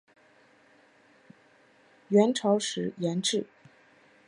[2.07, 3.45] 元朝时沿置。